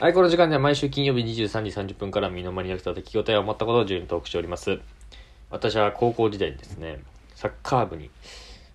[0.00, 4.78] はい、この時間では毎週金曜日23時30分から身の回りに起きた出来事や思ったことを順にトークしております。
[5.50, 7.00] 私は高校時代にですね、
[7.34, 8.08] サッカー部に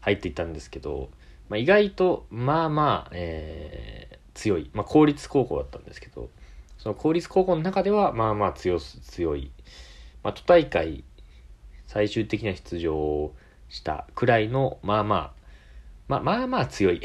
[0.01, 1.10] 入っていたんですけど、
[1.47, 6.29] まあ、意外と、まあまあ、えー強い、まあ、公立高校だったんですけど、
[6.78, 9.49] その公立高校の中では、まあまあ強す、強い、
[10.24, 11.05] まあ、都大会
[11.87, 13.33] 最終的な出場を
[13.69, 15.31] したくらいの、まあまあ、
[16.09, 16.99] まあまあまあ強い、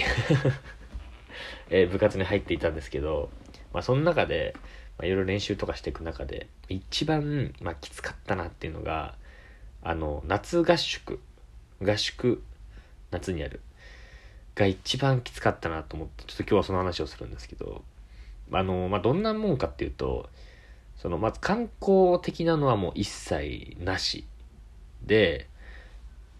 [1.70, 3.30] えー部活に入っていたんですけど、
[3.72, 4.54] まあその中で、
[4.98, 9.14] まあ、いろいろ練習とかしていく中で、一番、まあきつかったなっていうのが、
[9.82, 11.20] あの、夏合宿、
[11.80, 12.42] 合宿、
[13.10, 13.60] 夏にやる、
[14.54, 17.84] が一番きつかったなと思って、ちょっと今日はその話をするんですけど、
[18.52, 20.28] あの、まあどんなもんかっていうと、
[20.96, 24.24] その、まず観光的なのはもう一切なし。
[25.04, 25.46] で、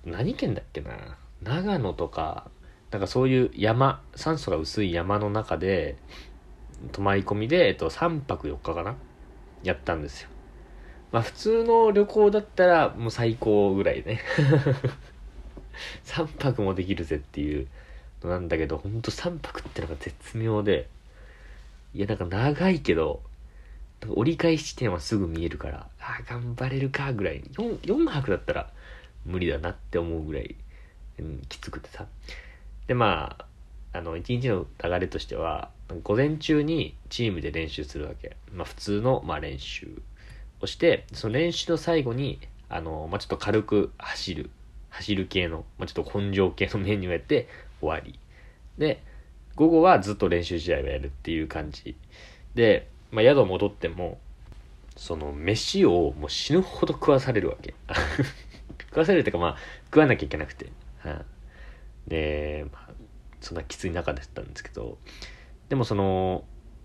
[0.05, 1.17] 何県だっけな？
[1.43, 2.51] 長野とか、
[2.91, 5.97] なんかそういう山、酸素が薄い山の中で、
[6.93, 8.97] 泊まり込みで、えっと、3泊4日かな？
[9.63, 10.29] やったんですよ。
[11.11, 14.21] まあ普通の旅行だったらもう最高ぐらいね。
[16.05, 17.69] 3泊もできるぜっていう
[18.23, 20.89] のなんだけど、ほんと3泊ってのが絶妙で、
[21.95, 23.23] いやなんか長いけど、
[24.09, 27.43] 折り返し地点はすぐ見えるから、ああ、頑張れるかぐらい。
[27.43, 28.71] 4, 4泊だったら
[29.25, 30.55] 無理だなって思うぐらい、
[31.19, 32.07] うん、きつくてさ。
[32.87, 33.45] で、まあ、
[33.93, 35.71] あの、一日の流れとしては、
[36.03, 38.37] 午前中にチームで練習するわけ。
[38.53, 40.03] まあ、普通の、まあ、練習
[40.61, 44.51] をして、その練習の最後に、あの、まあ、ちょっと軽く走る、
[44.91, 47.49] 走る系の、まあ、ちょっと根性系のメニューをやって
[47.81, 48.19] 終わり。
[48.77, 49.03] で、
[49.57, 51.97] 午後はずっと練習試合をやるっていう感じ。
[52.55, 54.19] で、まあ、宿戻っても、
[54.97, 57.75] その、飯をもう死ぬほど食わされるわけ。
[58.91, 60.67] 食わされるっていうか、まあ、食わなきゃいけなくて。
[60.99, 61.25] は
[62.07, 62.93] い、で、まあ、
[63.41, 64.99] そんなきつい中だったんですけど、
[65.69, 66.45] でもその、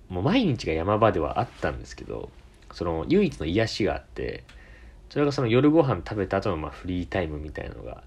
[0.10, 2.30] もう毎日が山場ではあったんですけど、
[2.72, 4.44] その唯一の癒しがあって、
[5.10, 8.04] それがその夜ご飯食べた後のまあフリータイムみたいなのが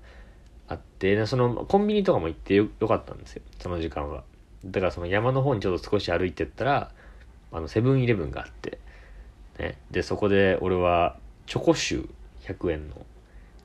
[0.69, 4.25] あって、そのコンビニとかも行ってよよかったんですよ、その時間は。
[4.65, 6.91] だからその山の方にちょっと少し歩いてったら、
[7.53, 8.78] あのセブンイレブンがあって、
[9.59, 11.16] ね、で、そこで俺は
[11.47, 13.06] チョコシュー100円の、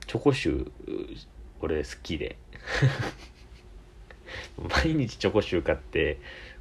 [0.06, 1.26] チョコシュー
[1.60, 2.38] 俺好きで、
[4.84, 6.18] 毎日チョコシュー買って、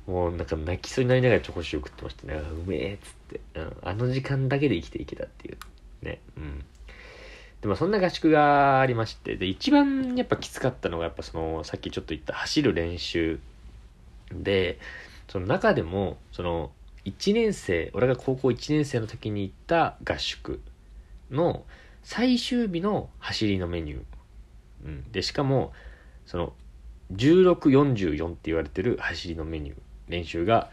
[0.07, 2.33] もうなんか泣きそうになりながらチョコシュー食ってましたね。
[2.33, 3.77] うめえっつって、うん。
[3.83, 5.57] あの時間だけで生きていけたっていう。
[6.01, 6.19] ね。
[6.37, 6.63] うん。
[7.61, 13.39] でもそんな合宿がありまして、で、一番やっぱきつかったのがやっぱその、さっきちょっと言った走る練習
[14.31, 14.79] で、
[15.27, 16.71] その中でも、その、
[17.05, 20.59] 1年生、俺が高校1年生の時に行った合宿
[21.29, 21.63] の
[22.03, 24.01] 最終日の走りのメニュー。
[24.85, 25.11] うん。
[25.11, 25.71] で、しかも、
[26.25, 26.53] その、
[27.15, 29.77] 1644って言われてる走りのメニュー
[30.09, 30.69] 練習が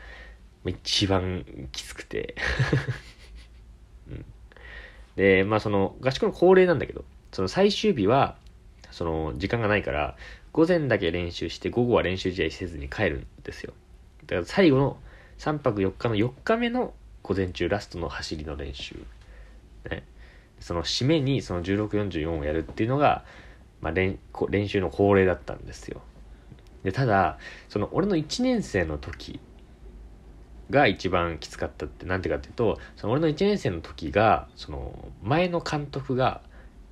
[0.65, 2.35] 一番きつくて、
[4.11, 4.25] うん、
[5.17, 8.37] でまあその合宿の恒例なんだけどその最終日は
[8.91, 10.17] その時間がないから
[10.53, 13.73] 午前だけ練習して午後は練習試合せずに帰るんですよ。
[14.27, 14.99] だから最後の
[15.39, 18.97] 3泊4日の4日目の午前中ラストの走りの練習、
[19.91, 20.03] ね、
[20.61, 23.25] その締めにその1644をやるっていうのが、
[23.81, 24.19] まあ、練
[24.51, 26.01] 練習の恒例だったんですよ。
[26.89, 27.37] でただ
[27.69, 29.41] その俺の1年生の時
[30.71, 36.41] が一番きつかったってなんてかっていうとその俺の1年生の時がその前の監督が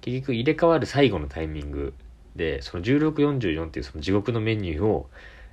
[0.03, 1.95] 結局入れ替わる最後のタイミング
[2.37, 5.09] でその1644っていうその地獄のメニューを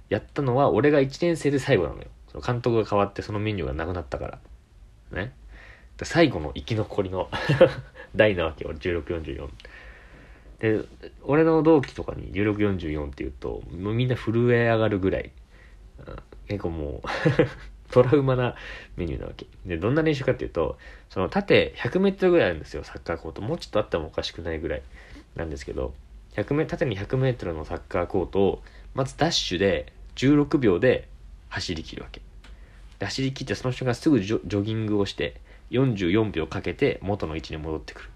[0.09, 2.07] やったのは俺が1年生で最後なのよ。
[2.29, 4.39] その監督が変わってそのメニューがなくなったから。
[5.11, 5.33] ね。
[6.01, 7.29] 最後の生き残りの
[8.15, 9.47] 代なわけよ1644
[10.63, 10.79] で
[11.23, 15.29] 俺の同期とかに1644って言うともうみんな震え上がるぐらい、
[16.47, 17.07] 結構もう
[17.91, 18.55] トラウマな
[18.95, 19.45] メニューなわけ。
[19.65, 20.77] でどんな練習かっていうと
[21.09, 23.41] その縦 100m ぐらいあるんですよサッカーコート。
[23.41, 24.81] もうちょっとあってもおかしくないぐらい
[25.35, 25.93] なんですけど
[26.35, 28.63] 100縦に 100m のサッカーコートを
[28.93, 31.09] まずダッシュで16秒で
[31.49, 32.21] 走り切るわけ。
[33.01, 35.41] 走り切ってその人がすぐジョギングをして
[35.71, 38.09] 44秒かけて元の位置に戻ってくる。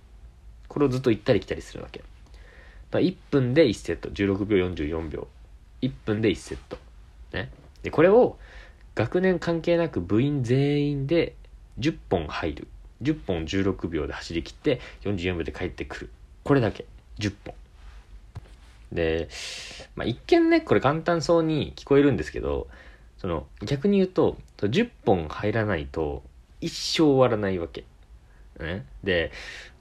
[0.70, 2.02] これをずっと行ったり来たりするわけ。
[2.92, 4.10] 1分で1セット。
[4.10, 5.28] 16秒44秒。
[5.82, 6.78] 1分で1セット。
[7.34, 7.50] ね。
[7.84, 8.38] でこれを
[8.96, 11.36] 学年関係なく部員全員で
[11.80, 12.68] 10本入る。
[13.04, 16.10] 10本16秒で走り切って44秒で帰ってくる。
[16.44, 16.86] これだけ。
[17.20, 17.54] 10本。
[18.92, 19.30] で、
[19.96, 22.68] まあ、一見ねこれ簡単そうに聞こえるんですけど
[23.18, 26.24] その逆に言うと10本入らないと
[26.62, 27.84] 一生終わらないわけ、
[28.60, 29.32] ね、で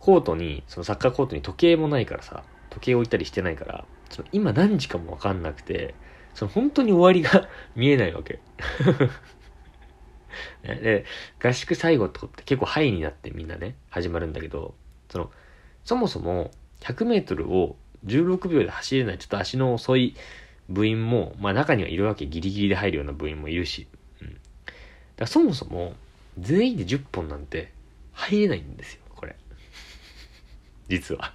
[0.01, 2.43] コートにそのサッカーコートに時計もないからさ。
[2.77, 5.95] 時計置いたりしてないからその今何時かも分かんなくて
[6.35, 8.41] その本当に終わりが 見えないわけ
[10.63, 11.05] ねで、
[11.43, 14.75] 合宿最後とかって結構ハイになってみんなね、始まるんだけど、
[15.09, 15.31] その、
[15.85, 16.51] そもそも
[16.81, 20.15] 100メートルを16秒で走れないちょっと足の遅い
[20.69, 23.87] 部員も、まあ中にはいるわけ、ギリギリで入るような部員もいるし、
[24.21, 24.35] うん。
[24.35, 24.41] だか
[25.21, 25.95] らそもそも、
[26.39, 27.73] 全員で10本なんて
[28.13, 29.37] 入れないんですよ、これ。
[30.89, 31.35] 実は。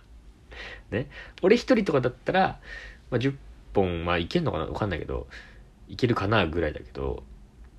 [0.92, 1.10] ね。
[1.42, 2.60] 俺一人とかだったら、
[3.10, 3.36] まあ、10
[3.74, 4.66] 本、まあいけんのかな？
[4.66, 5.28] わかんないけど、
[5.88, 7.24] いけるかなぐらいだけど、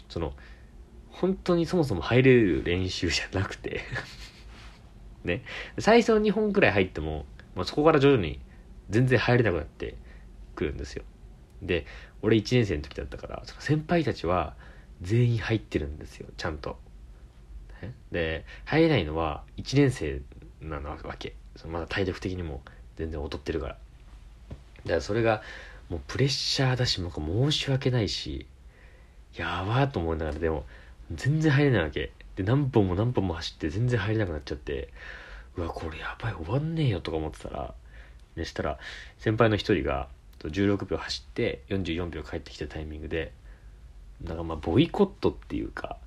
[0.08, 0.34] その、
[1.08, 3.82] 本当にそもそも入れる練習じゃなくて
[5.24, 5.44] ね。
[5.78, 8.40] 最初2本くらい入っても、まあ、そこから徐々に
[8.90, 9.96] 全然入れなくなって
[10.54, 11.04] くるんですよ。
[11.60, 11.86] で、
[12.22, 14.56] 俺1年生の時だったから、その先輩たちは
[15.00, 16.78] 全員入ってるんですよ、ちゃんと。
[18.10, 20.22] で、入れないのは1年生
[20.60, 21.34] なわけ。
[21.56, 22.62] そのまだ体力的にも
[22.96, 23.74] 全然劣ってるから。
[23.74, 25.42] だからそれが
[25.88, 28.46] もうプレッシャーだし、なんか申し訳ないし、
[29.36, 30.64] やばーと思いながらでも、
[31.14, 32.12] 全然入れないわけ。
[32.36, 34.88] で、何本も何本も走って全然入れなくなっちゃって、
[35.56, 37.74] うわ、これやばい、終わんねえよとか思ってたら、
[38.36, 38.78] でしたら、
[39.18, 40.08] 先輩の一人が、
[40.40, 43.32] 16秒走って44秒帰ってきたタイミングで、
[44.24, 45.98] なんかまあ、ボイコットっていうか、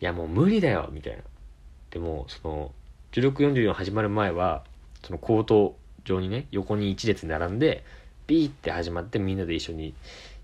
[0.00, 1.22] いやもう無理だよ、みたいな。
[1.90, 2.72] でも、その、
[3.12, 4.64] 16、44始まる前は、
[5.06, 7.84] そのコート上にね、横に一列並んで、
[8.26, 9.94] ビーって始まってみんなで一緒に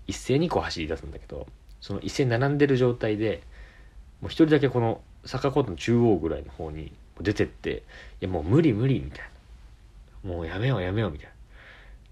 [0.07, 1.47] 一斉にこう走り出すんだけど、
[1.81, 3.43] その一斉に並んでる状態で、
[4.21, 7.83] もう一人だけこのサッカーコートの中央ぐらいの方に出てって、
[8.21, 9.19] いやもう無理無理みたい
[10.23, 10.31] な。
[10.31, 11.33] もうやめようやめようみたいな。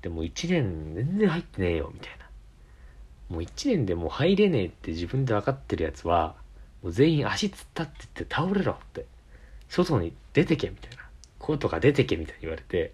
[0.01, 2.25] でも1年全然入ってねえよみたいな。
[3.29, 6.35] もう1年でもう入れねえって自分で分かってるやつは、
[6.83, 9.05] もう全員足つったって言って倒れろって。
[9.69, 11.10] 外に出てけみたいな。
[11.41, 12.93] コートが出てけみたいに言われて、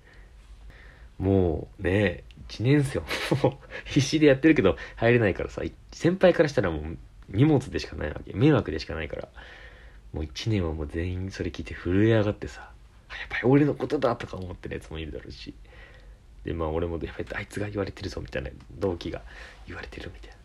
[1.19, 3.05] もうね、1年生は
[3.43, 5.61] もう 必死でやってるけど入れないからさ、
[5.91, 6.97] 先輩からしたらもう
[7.29, 8.33] 荷物でしかないわけ。
[8.33, 9.27] 迷惑でしかないから。
[10.13, 12.71] もう1年はもう全員それ聞いて震え上がってさ、
[13.09, 15.53] やっぱり俺のことだとか思ってるやつもいるだろうし。
[16.45, 18.49] で、まあ俺もやっぱりあいつが言われてるぞみたいな、
[18.79, 19.21] 同期が
[19.67, 20.37] 言われてるみたいな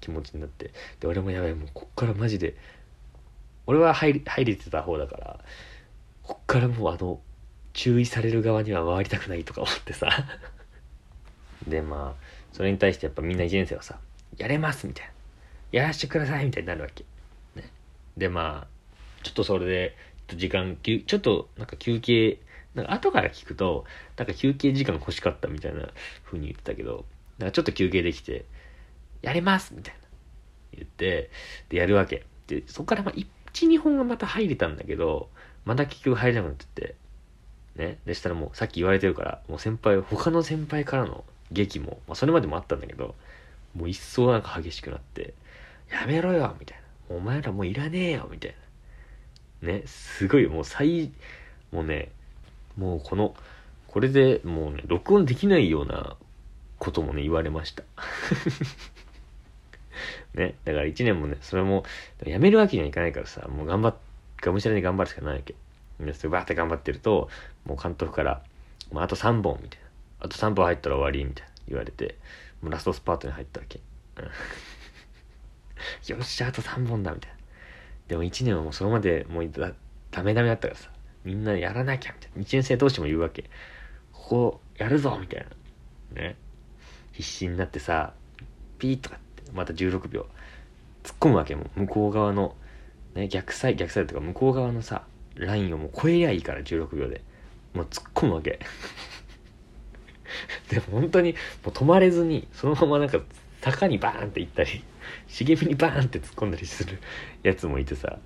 [0.00, 0.70] 気持ちになって。
[1.00, 2.54] で、俺もやばい、もうこっからマジで、
[3.66, 5.44] 俺は入り入れてた方だから、
[6.22, 7.20] こっからもうあの、
[7.72, 10.08] 注意される側には回りたくないとか思ってさ。
[11.66, 13.98] でまあそれに対してやっぱみんな1年生はさ
[14.36, 15.12] 「やれます」みたいな
[15.72, 17.04] 「やらしてください」みたいになるわけ、
[17.54, 17.70] ね、
[18.16, 19.96] でまあちょっとそれで
[20.28, 22.40] 時間ちょっとなんか休憩
[22.74, 23.84] なんか後から聞くと
[24.16, 25.88] なんか休憩時間欲しかったみたいな
[26.24, 27.04] 風に言ってたけど
[27.38, 28.44] なんかちょっと休憩できて
[29.22, 30.02] 「やれます」みたいな。
[30.74, 31.30] 言って
[31.68, 32.24] でやるわけ。
[32.46, 33.14] でそこからまあ
[33.52, 35.28] 12本はまた入れたんだけど
[35.64, 36.94] また結局入れなくなっちゃって。
[37.76, 37.98] ね。
[38.06, 43.14] でしたらもうさっき言われてるから、もう先輩、他の先輩からの劇も、まあそれまでもあったんだけど、
[43.74, 45.34] もう一層なんか激しくなって、
[45.90, 46.78] やめろよみたい
[47.10, 47.16] な。
[47.16, 48.54] お前らもういらねえよみたい
[49.62, 49.68] な。
[49.72, 49.82] ね。
[49.86, 51.12] すごい、もう最、
[51.70, 52.10] もうね、
[52.76, 53.34] もうこの、
[53.86, 56.16] これでもうね、録音できないような
[56.78, 57.82] こともね、言われました。
[60.34, 60.54] ね。
[60.64, 61.84] だから一年もね、それも、
[62.24, 63.94] やめるわけにはいかないからさ、もう頑張っ、
[64.40, 65.54] がむしゃらに頑張るしかないわけ。
[66.14, 67.28] それバーって頑張ってると、
[67.64, 68.42] もう監督から、
[68.90, 69.86] もうあと3本みたいな。
[70.26, 72.16] あと3本入ったら終わりみたいな言われて、
[72.60, 73.80] もうラストスパートに入ったわけ。
[76.12, 77.36] よっしゃ、あと3本だみたいな。
[78.08, 79.72] でも1年はもうそれまでもうダ
[80.10, 80.90] ダメダメだったからさ、
[81.24, 82.42] みんなやらなきゃみたいな。
[82.42, 83.44] 1年生同士も言うわけ。
[84.12, 85.46] ここやるぞみたい
[86.14, 86.22] な。
[86.22, 86.36] ね。
[87.12, 88.14] 必死になってさ、
[88.78, 90.26] ピーとかって、また16秒
[91.02, 92.54] 突っ込むわけも向こう側の、
[93.14, 95.04] ね、逆サイ、逆サイドとか向こう側のさ、
[95.36, 97.22] ラインをもう超えりゃいいから16秒で。
[97.74, 98.58] もう突っ込むわけ。
[100.68, 103.20] でも本当にもう止まれずにそのままなんか
[103.60, 104.82] 坂にバーンって行ったり
[105.28, 106.98] 茂みにバーンって突っ込んだりする
[107.42, 108.18] やつもいてさ。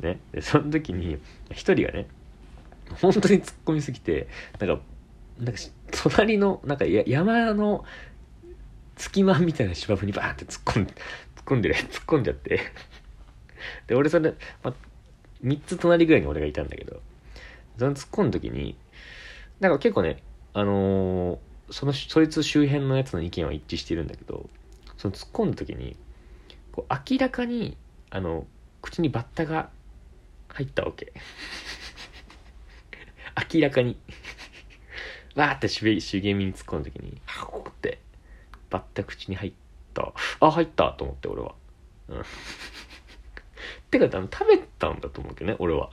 [0.00, 0.18] ね。
[0.32, 1.18] でその時に
[1.50, 2.06] 一人がね
[3.00, 4.82] 本当に突っ込みすぎてなんか
[5.38, 7.84] なんか隣のなんか山の
[8.96, 10.98] 隙間みたいな芝生にバーンって突っ込んで突っ
[11.44, 12.60] 込んでる突っ込んじゃって。
[13.86, 14.74] で俺それ、まあ、
[15.44, 17.00] 3つ隣ぐらいに俺がいたんだけど、
[17.78, 18.76] その突っ込む時に、
[19.60, 20.22] なんか結構ね、
[20.52, 24.48] あのー、その、そいつ周辺のやつの意見は一致してるんだけど、
[24.96, 25.96] その突っ込んだ時に、
[26.72, 27.76] こう明らかに、
[28.10, 28.46] あの、
[28.82, 29.70] 口にバッタが
[30.48, 31.12] 入ったわけ。
[33.52, 33.96] 明らかに
[35.34, 35.90] わーって茂
[36.34, 37.98] みに突っ込んだ時に、はこって、
[38.70, 39.52] バッタ口に入っ
[39.92, 40.12] た。
[40.40, 41.54] あ、入ったと思って俺は。
[42.08, 42.24] うん
[43.98, 45.90] てか多分食べたんだと思うけどね、俺は。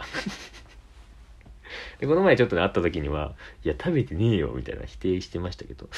[2.00, 5.90] で、この前ちょっとね、会った時には、いや、食べてねえよ、みたいな否定してましたけど、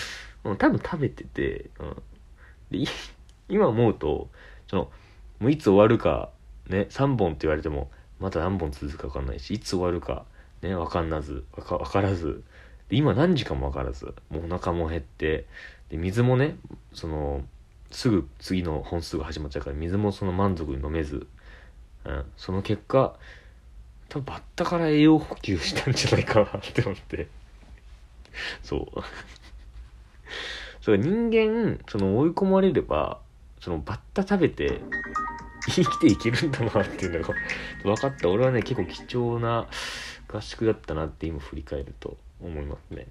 [0.44, 2.02] うん、多分食べてて、うん。
[2.72, 2.92] で、
[3.50, 4.30] 今思うと、
[4.68, 4.92] その、
[5.40, 6.30] もういつ終わるか
[6.70, 10.24] ね3本って言われてもまだ何本続くか分かんないしいつ終わるか
[10.62, 12.44] ね分かんなず分か分からず
[12.90, 15.46] で今何時かも分からずもうお腹も減って
[15.90, 16.56] で水もね
[16.94, 17.42] その
[17.92, 21.28] すぐ次の本数が始まっちゃうから水もその満足に飲めず、
[22.06, 23.16] うん、その結果
[24.10, 27.28] 多分バッタから栄養補給したんじゃないかなって思って。
[28.62, 29.02] そう。
[30.82, 33.20] それ人間その追い込まれれば
[33.62, 34.82] そのバッタ食べて
[35.68, 37.34] 生きていけるんだなっていうのが
[37.84, 38.30] 分かった。
[38.30, 39.68] 俺はね結構貴重な
[40.28, 43.08] 合宿だったなって今振り返ると思いますね。